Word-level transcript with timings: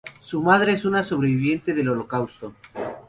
Su 0.19 0.41
madre 0.41 0.73
es 0.73 0.83
una 0.83 1.03
sobreviviente 1.03 1.75
del 1.75 1.89
Holocausto. 1.89 2.55